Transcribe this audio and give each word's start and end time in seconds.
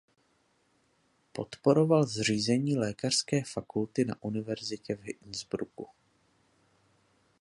Podporoval 1.33 2.03
zřízení 2.05 2.77
lékařské 2.77 3.43
fakulty 3.43 4.05
na 4.05 4.15
univerzitě 4.23 4.95
v 4.95 5.01
Innsbrucku. 5.25 5.87